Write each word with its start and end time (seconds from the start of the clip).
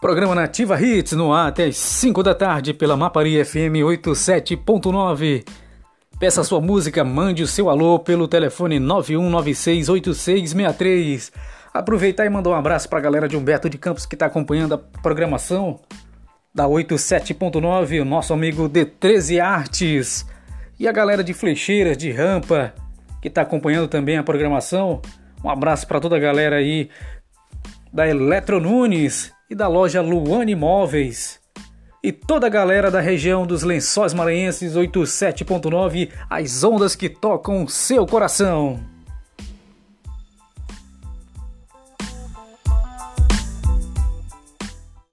Programa 0.00 0.32
Nativa 0.32 0.80
Hits 0.80 1.10
no 1.12 1.32
ar 1.32 1.48
até 1.48 1.64
as 1.64 1.76
5 1.76 2.22
da 2.22 2.32
tarde 2.32 2.72
pela 2.72 2.96
Mapari 2.96 3.44
FM 3.44 3.82
87.9. 3.82 5.44
Peça 6.20 6.44
sua 6.44 6.60
música, 6.60 7.02
mande 7.02 7.42
o 7.42 7.48
seu 7.48 7.68
alô 7.68 7.98
pelo 7.98 8.28
telefone 8.28 8.78
91968663. 8.78 11.32
Aproveitar 11.74 12.24
e 12.24 12.30
mandar 12.30 12.50
um 12.50 12.54
abraço 12.54 12.88
para 12.88 13.00
a 13.00 13.02
galera 13.02 13.28
de 13.28 13.36
Humberto 13.36 13.68
de 13.68 13.76
Campos 13.76 14.06
que 14.06 14.14
está 14.14 14.26
acompanhando 14.26 14.74
a 14.74 14.78
programação 14.78 15.80
da 16.54 16.64
87.9, 16.64 18.00
o 18.00 18.04
nosso 18.04 18.32
amigo 18.32 18.68
D13 18.68 19.42
Artes 19.42 20.24
e 20.78 20.86
a 20.86 20.92
galera 20.92 21.24
de 21.24 21.34
Flecheiras, 21.34 21.96
de 21.96 22.12
Rampa, 22.12 22.72
que 23.20 23.26
está 23.26 23.42
acompanhando 23.42 23.88
também 23.88 24.16
a 24.16 24.22
programação. 24.22 25.02
Um 25.42 25.50
abraço 25.50 25.88
para 25.88 25.98
toda 25.98 26.14
a 26.14 26.20
galera 26.20 26.54
aí 26.54 26.88
da 27.92 28.06
Eletro 28.06 28.60
Nunes 28.60 29.36
e 29.48 29.54
da 29.54 29.66
loja 29.66 30.00
Luane 30.00 30.52
Imóveis. 30.52 31.40
E 32.02 32.12
toda 32.12 32.46
a 32.46 32.50
galera 32.50 32.90
da 32.90 33.00
região 33.00 33.46
dos 33.46 33.62
Lençóis 33.62 34.14
Maranhenses 34.14 34.74
87.9, 34.74 36.10
as 36.30 36.62
ondas 36.62 36.94
que 36.94 37.08
tocam 37.08 37.66
seu 37.66 38.06
coração. 38.06 38.78